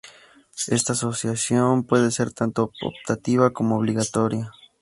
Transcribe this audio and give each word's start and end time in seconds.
Esta 0.69 0.93
asociación 0.93 1.83
puede 1.83 2.09
ser 2.09 2.33
tanto 2.33 2.71
optativa 2.81 3.51
como 3.53 3.77
obligatoria. 3.77 4.51